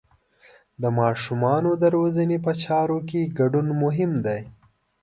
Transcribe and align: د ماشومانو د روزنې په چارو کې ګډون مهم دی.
د 0.81 0.83
ماشومانو 0.99 1.71
د 1.81 1.83
روزنې 1.95 2.37
په 2.45 2.51
چارو 2.63 2.97
کې 3.09 3.31
ګډون 3.39 3.67
مهم 3.83 4.11
دی. 4.25 4.41